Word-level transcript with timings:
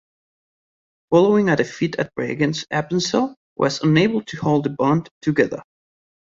Following 1.11 1.49
a 1.49 1.55
defeat 1.57 1.95
at 1.99 2.11
Bregenz, 2.15 2.65
Appenzell 2.73 3.35
was 3.55 3.83
unable 3.83 4.23
to 4.23 4.37
hold 4.37 4.63
the 4.63 4.71
"Bund" 4.71 5.07
together. 5.21 5.61